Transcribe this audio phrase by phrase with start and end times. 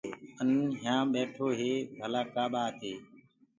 [0.39, 0.49] آن
[0.81, 2.95] يهآ بيٺو هي ڀلآ ڪآ ٻآت هي۔